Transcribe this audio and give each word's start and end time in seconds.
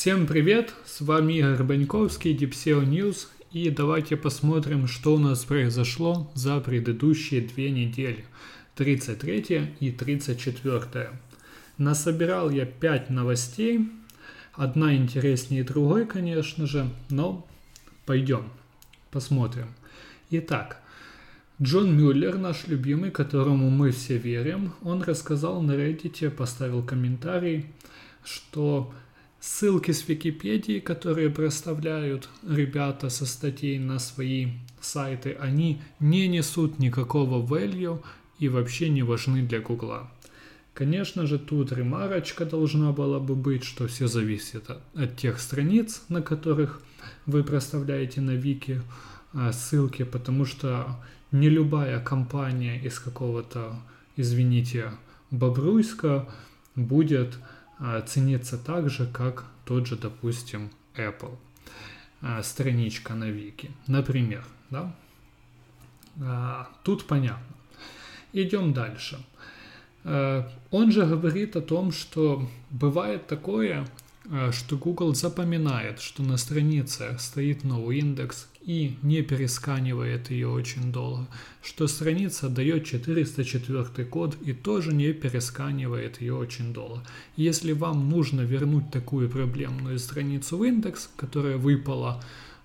Всем 0.00 0.26
привет, 0.26 0.72
с 0.86 1.02
вами 1.02 1.34
Игорь 1.34 1.62
Баньковский, 1.62 2.34
DeepSeo 2.34 2.82
News, 2.88 3.26
и 3.52 3.68
давайте 3.68 4.16
посмотрим, 4.16 4.86
что 4.86 5.16
у 5.16 5.18
нас 5.18 5.44
произошло 5.44 6.32
за 6.32 6.58
предыдущие 6.60 7.42
две 7.42 7.70
недели, 7.70 8.24
33 8.76 9.74
и 9.78 9.90
34. 9.90 11.10
Насобирал 11.76 12.48
я 12.48 12.64
5 12.64 13.10
новостей, 13.10 13.90
одна 14.54 14.96
интереснее 14.96 15.64
другой, 15.64 16.06
конечно 16.06 16.66
же, 16.66 16.88
но 17.10 17.46
пойдем, 18.06 18.44
посмотрим. 19.10 19.66
Итак, 20.30 20.80
Джон 21.60 21.94
Мюллер, 21.94 22.38
наш 22.38 22.68
любимый, 22.68 23.10
которому 23.10 23.68
мы 23.68 23.90
все 23.90 24.16
верим, 24.16 24.72
он 24.80 25.02
рассказал 25.02 25.60
на 25.60 25.72
Reddit, 25.72 26.30
поставил 26.30 26.82
комментарий, 26.82 27.66
что 28.24 28.94
Ссылки 29.40 29.90
с 29.92 30.06
Википедии, 30.06 30.80
которые 30.80 31.30
проставляют 31.30 32.28
ребята 32.46 33.08
со 33.08 33.24
статей 33.24 33.78
на 33.78 33.98
свои 33.98 34.48
сайты, 34.82 35.32
они 35.32 35.80
не 35.98 36.28
несут 36.28 36.78
никакого 36.78 37.42
value 37.42 38.02
и 38.38 38.50
вообще 38.50 38.90
не 38.90 39.02
важны 39.02 39.42
для 39.42 39.60
Гугла. 39.60 40.10
Конечно 40.74 41.26
же, 41.26 41.38
тут 41.38 41.72
ремарочка 41.72 42.44
должна 42.44 42.92
была 42.92 43.18
бы 43.18 43.34
быть, 43.34 43.64
что 43.64 43.86
все 43.86 44.08
зависит 44.08 44.68
от, 44.68 44.82
от 44.94 45.16
тех 45.16 45.40
страниц, 45.40 46.02
на 46.10 46.20
которых 46.20 46.82
вы 47.24 47.42
проставляете 47.42 48.20
на 48.20 48.32
Вики 48.32 48.82
а, 49.32 49.52
ссылки, 49.52 50.02
потому 50.02 50.44
что 50.44 51.00
не 51.32 51.48
любая 51.48 51.98
компания 52.00 52.78
из 52.78 52.98
какого-то, 52.98 53.74
извините, 54.16 54.92
Бобруйска 55.30 56.28
будет 56.76 57.38
ценится 58.06 58.58
так 58.58 58.90
же, 58.90 59.06
как 59.06 59.44
тот 59.64 59.86
же, 59.86 59.96
допустим, 59.96 60.70
Apple. 60.96 61.36
А, 62.22 62.42
страничка 62.42 63.14
на 63.14 63.30
Вики, 63.30 63.70
например. 63.86 64.44
Да? 64.68 64.94
А, 66.22 66.68
тут 66.82 67.06
понятно. 67.06 67.56
Идем 68.32 68.72
дальше. 68.72 69.18
Он 70.04 70.92
же 70.92 71.04
говорит 71.04 71.56
о 71.56 71.60
том, 71.60 71.92
что 71.92 72.48
бывает 72.70 73.26
такое, 73.26 73.86
что 74.52 74.76
Google 74.76 75.14
запоминает, 75.14 76.00
что 76.00 76.22
на 76.22 76.36
странице 76.36 77.16
стоит 77.18 77.64
новый 77.64 77.98
индекс 77.98 78.48
и 78.60 78.98
не 79.02 79.22
пересканивает 79.22 80.30
ее 80.30 80.48
очень 80.48 80.92
долго, 80.92 81.26
что 81.62 81.86
страница 81.86 82.48
дает 82.48 82.84
404 82.84 84.06
код 84.06 84.36
и 84.44 84.52
тоже 84.52 84.92
не 84.92 85.12
пересканивает 85.12 86.20
ее 86.20 86.34
очень 86.34 86.72
долго. 86.72 87.02
Если 87.36 87.72
вам 87.72 88.08
нужно 88.10 88.42
вернуть 88.42 88.90
такую 88.90 89.30
проблемную 89.30 89.98
страницу 89.98 90.58
в 90.58 90.64
индекс, 90.64 91.10
которая 91.16 91.56
выпала 91.56 92.22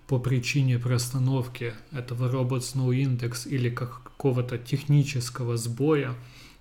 по 0.08 0.20
причине 0.20 0.78
простановки 0.78 1.74
этого 1.92 2.32
Robots 2.32 2.76
No 2.76 2.90
Index 2.90 3.48
или 3.48 3.70
какого-то 3.70 4.58
технического 4.58 5.58
сбоя, 5.58 6.14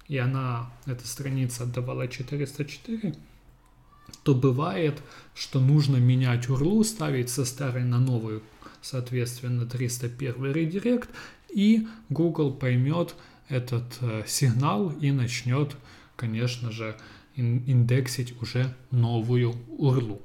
и 0.06 0.16
она, 0.18 0.70
эта 0.86 1.06
страница 1.06 1.64
отдавала 1.64 2.08
404, 2.08 3.14
то 4.22 4.34
бывает, 4.34 5.02
что 5.34 5.60
нужно 5.60 5.96
менять 5.96 6.46
URL, 6.46 6.84
ставить 6.84 7.28
со 7.28 7.44
старой 7.44 7.84
на 7.84 7.98
новую, 7.98 8.42
соответственно, 8.82 9.66
301 9.66 10.52
редирект, 10.52 11.10
и 11.50 11.86
Google 12.08 12.52
поймет 12.52 13.14
этот 13.48 13.84
э, 14.00 14.24
сигнал 14.26 14.90
и 14.90 15.10
начнет, 15.10 15.76
конечно 16.16 16.70
же, 16.70 16.96
индексить 17.36 18.40
уже 18.40 18.74
новую 18.90 19.54
URL. 19.78 20.20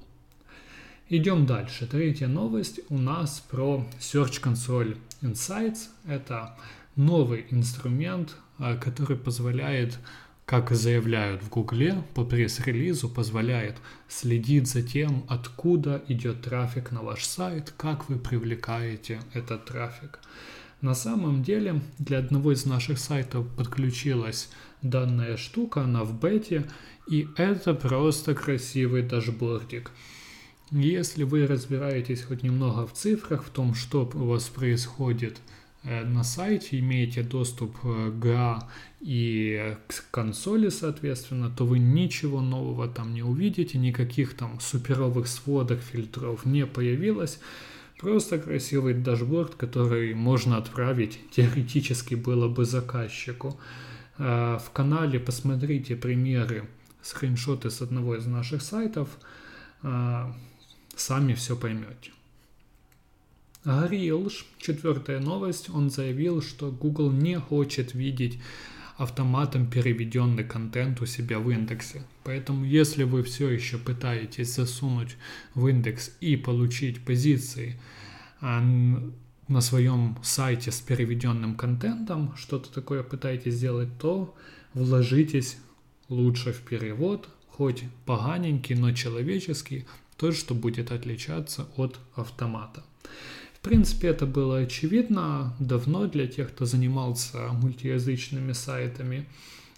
Идем 1.10 1.46
дальше. 1.46 1.88
Третья 1.88 2.28
новость 2.28 2.82
у 2.90 2.98
нас 2.98 3.44
про 3.50 3.86
Search 4.00 4.44
Console 4.44 4.98
Insights. 5.22 5.88
Это 6.06 6.56
новый 6.96 7.48
инструмент, 7.50 8.36
э, 8.60 8.78
который 8.78 9.18
позволяет 9.18 10.00
как 10.50 10.72
заявляют 10.72 11.44
в 11.44 11.50
Гугле, 11.50 12.02
по 12.16 12.26
пресс-релизу 12.26 13.08
позволяет 13.08 13.78
следить 14.08 14.68
за 14.68 14.82
тем, 14.82 15.24
откуда 15.28 16.04
идет 16.08 16.42
трафик 16.42 16.92
на 16.92 17.04
ваш 17.04 17.24
сайт, 17.24 17.72
как 17.78 18.10
вы 18.10 18.18
привлекаете 18.18 19.20
этот 19.34 19.66
трафик. 19.66 20.20
На 20.82 20.96
самом 20.96 21.44
деле 21.44 21.82
для 22.00 22.18
одного 22.18 22.52
из 22.52 22.66
наших 22.66 22.98
сайтов 22.98 23.46
подключилась 23.58 24.50
данная 24.82 25.38
штука, 25.38 25.84
она 25.84 26.04
в 26.04 26.20
бете, 26.20 26.66
и 27.08 27.28
это 27.38 27.76
просто 27.76 28.34
красивый 28.34 29.04
дашбордик. 29.04 29.92
Если 30.72 31.26
вы 31.26 31.46
разбираетесь 31.46 32.24
хоть 32.24 32.42
немного 32.42 32.88
в 32.88 32.94
цифрах, 32.94 33.44
в 33.44 33.52
том, 33.52 33.76
что 33.76 34.10
у 34.16 34.26
вас 34.26 34.46
происходит– 34.46 35.38
на 35.84 36.24
сайте, 36.24 36.80
имеете 36.80 37.24
доступ 37.24 37.78
э, 37.84 38.12
к 38.12 38.26
GA 38.26 38.64
и 39.00 39.78
к 39.88 40.12
консоли, 40.12 40.70
соответственно, 40.70 41.50
то 41.50 41.66
вы 41.66 41.80
ничего 41.80 42.42
нового 42.42 42.90
там 42.90 43.14
не 43.14 43.24
увидите, 43.24 43.78
никаких 43.78 44.36
там 44.36 44.60
суперовых 44.60 45.28
сводок, 45.28 45.80
фильтров 45.80 46.46
не 46.46 46.66
появилось. 46.66 47.40
Просто 47.98 48.40
красивый 48.40 48.94
дашборд, 48.94 49.56
который 49.56 50.14
можно 50.14 50.58
отправить 50.58 51.20
теоретически 51.32 52.16
было 52.16 52.50
бы 52.50 52.66
заказчику. 52.66 53.58
Э, 54.18 54.58
в 54.58 54.72
канале 54.72 55.18
посмотрите 55.18 55.96
примеры, 55.96 56.68
скриншоты 57.02 57.70
с 57.70 57.82
одного 57.82 58.18
из 58.18 58.26
наших 58.26 58.62
сайтов, 58.62 59.08
сами 59.82 61.34
все 61.34 61.56
поймете. 61.56 62.12
Грилш, 63.66 64.46
четвертая 64.58 65.20
новость, 65.20 65.70
он 65.70 65.90
заявил, 65.90 66.42
что 66.42 66.72
Google 66.72 67.12
не 67.12 67.38
хочет 67.38 67.94
видеть 67.94 68.40
автоматом 68.96 69.70
переведенный 69.70 70.46
контент 70.46 71.02
у 71.02 71.06
себя 71.06 71.40
в 71.40 71.50
индексе. 71.50 72.04
Поэтому 72.24 72.64
если 72.64 73.04
вы 73.04 73.22
все 73.24 73.50
еще 73.50 73.78
пытаетесь 73.78 74.56
засунуть 74.56 75.18
в 75.56 75.68
индекс 75.68 76.12
и 76.22 76.38
получить 76.38 77.04
позиции 77.04 77.80
а, 78.40 78.62
на 79.50 79.62
своем 79.62 80.18
сайте 80.24 80.72
с 80.72 80.80
переведенным 80.80 81.56
контентом, 81.56 82.34
что-то 82.38 82.72
такое 82.72 83.04
пытаетесь 83.04 83.56
сделать, 83.56 83.90
то 84.00 84.36
вложитесь 84.74 85.58
лучше 86.08 86.54
в 86.54 86.62
перевод, 86.62 87.28
хоть 87.50 87.84
поганенький, 88.06 88.76
но 88.76 88.94
человеческий, 88.94 89.86
то, 90.16 90.32
что 90.32 90.56
будет 90.56 90.92
отличаться 90.92 91.68
от 91.76 92.00
автомата. 92.16 92.84
В 93.60 93.62
принципе, 93.62 94.08
это 94.08 94.26
было 94.26 94.60
очевидно 94.60 95.54
давно 95.60 96.08
для 96.08 96.28
тех, 96.28 96.50
кто 96.50 96.64
занимался 96.64 97.50
мультиязычными 97.50 98.54
сайтами 98.54 99.28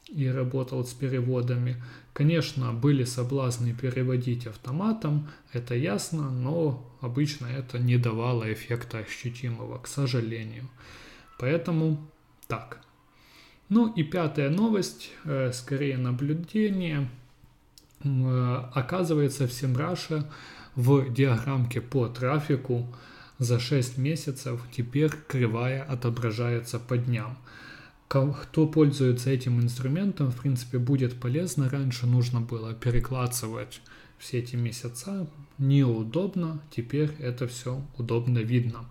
и 0.07 0.27
работал 0.27 0.85
с 0.85 0.93
переводами. 0.93 1.81
Конечно, 2.13 2.73
были 2.73 3.05
соблазны 3.05 3.73
переводить 3.73 4.45
автоматом, 4.45 5.29
это 5.51 5.73
ясно, 5.73 6.29
но 6.29 6.85
обычно 7.01 7.47
это 7.47 7.79
не 7.79 7.97
давало 7.97 8.53
эффекта 8.53 8.99
ощутимого, 8.99 9.79
к 9.79 9.87
сожалению. 9.87 10.69
Поэтому 11.39 12.07
так. 12.47 12.81
Ну 13.69 13.91
и 13.91 14.03
пятая 14.03 14.51
новость, 14.51 15.09
э, 15.23 15.51
скорее 15.53 15.97
наблюдение. 15.97 17.09
Э, 18.03 18.63
оказывается, 18.73 19.47
в 19.47 19.51
Semrush 19.51 20.23
в 20.75 21.11
диаграммке 21.11 21.81
по 21.81 22.07
трафику 22.07 22.93
за 23.41 23.59
6 23.59 23.97
месяцев 23.97 24.61
теперь 24.71 25.11
кривая 25.27 25.83
отображается 25.83 26.77
по 26.77 26.95
дням. 26.95 27.39
Кто 28.07 28.67
пользуется 28.67 29.31
этим 29.31 29.59
инструментом, 29.59 30.31
в 30.31 30.39
принципе, 30.39 30.77
будет 30.77 31.19
полезно. 31.19 31.67
Раньше 31.67 32.05
нужно 32.05 32.39
было 32.39 32.75
перекладывать 32.75 33.81
все 34.19 34.37
эти 34.39 34.55
месяца. 34.55 35.27
Неудобно, 35.57 36.61
теперь 36.69 37.09
это 37.17 37.47
все 37.47 37.81
удобно 37.97 38.37
видно. 38.39 38.85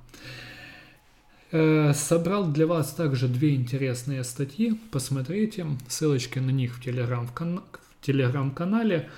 Э, 1.52 1.92
собрал 1.94 2.50
для 2.50 2.66
вас 2.66 2.92
также 2.92 3.28
две 3.28 3.54
интересные 3.54 4.24
статьи. 4.24 4.74
Посмотрите, 4.90 5.64
ссылочки 5.86 6.40
на 6.40 6.50
них 6.50 6.76
в 6.76 6.82
телеграм-канале. 6.82 9.08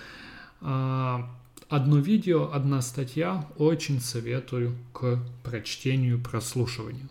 А, 0.61 1.31
Одно 1.73 2.01
видео, 2.01 2.53
одна 2.53 2.83
статья, 2.83 3.47
очень 3.57 3.99
советую 3.99 4.77
к 4.93 5.19
прочтению, 5.43 6.21
прослушиванию. 6.21 7.09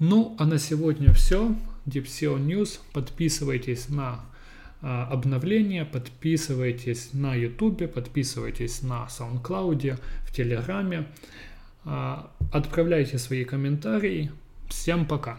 Ну, 0.00 0.34
а 0.40 0.44
на 0.44 0.58
сегодня 0.58 1.12
все. 1.12 1.54
DeepSeo 1.86 2.36
News. 2.44 2.80
Подписывайтесь 2.92 3.88
на 3.88 4.24
а, 4.82 5.06
обновления, 5.06 5.84
подписывайтесь 5.84 7.10
на 7.12 7.36
YouTube, 7.36 7.92
подписывайтесь 7.92 8.82
на 8.82 9.06
SoundCloud, 9.06 10.00
в 10.26 10.34
Телеграме. 10.34 11.06
А, 11.84 12.28
отправляйте 12.50 13.18
свои 13.18 13.44
комментарии. 13.44 14.32
Всем 14.68 15.06
пока! 15.06 15.38